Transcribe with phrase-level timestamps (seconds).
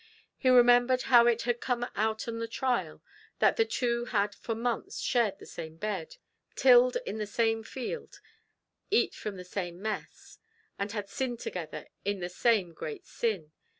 [0.35, 3.03] He remembered how it had come out on the trial,
[3.37, 6.15] that the two had for months shared the same bed
[6.55, 8.19] tilled in the same field
[8.89, 10.39] eat from the same mess
[10.79, 13.51] and had sinned together in the same great sin.